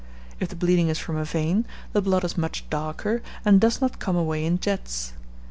If 0.39 0.47
the 0.49 0.55
bleeding 0.55 0.87
is 0.87 0.97
from 0.97 1.15
a 1.15 1.23
vein, 1.25 1.63
the 1.93 2.01
blood 2.01 2.23
is 2.25 2.35
much 2.35 2.67
darker, 2.71 3.21
and 3.45 3.61
does 3.61 3.81
not 3.81 3.99
come 3.99 4.15
away 4.15 4.45
in 4.47 4.59
jets. 4.59 5.13